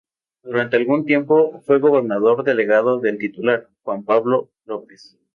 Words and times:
Durante 0.41 0.77
algún 0.77 1.05
tiempo 1.05 1.61
fue 1.63 1.77
gobernador 1.77 2.43
delegado 2.43 2.99
del 2.99 3.19
titular, 3.19 3.69
Juan 3.83 4.03
Pablo 4.03 4.49
López. 4.65 5.15